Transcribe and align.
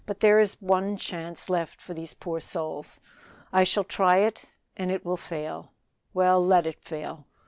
"There 0.07 0.39
is 0.39 0.55
but 0.55 0.65
one 0.67 0.97
chance 0.97 1.47
left 1.47 1.79
for 1.79 1.93
these 1.93 2.15
poor 2.15 2.39
souls. 2.39 2.99
I 3.53 3.63
shall 3.63 3.83
try 3.83 4.17
it, 4.17 4.45
and 4.75 4.89
it 4.89 5.05
will 5.05 5.15
fail. 5.15 5.73
Well! 6.11 6.43
let 6.43 6.65
it 6.65 6.81
fail! 6.83 7.27